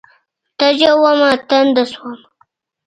تږې 0.57 0.91
ومه، 1.01 1.31
تنده 1.47 1.83
شوم 1.91 2.15